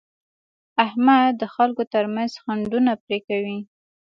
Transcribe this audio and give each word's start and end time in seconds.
احمد 0.85 1.31
د 1.41 1.43
خلکو 1.55 1.83
ترمنځ 1.93 2.31
خنډونه 2.43 2.91
پرې 3.03 3.19
کوي. 3.27 3.59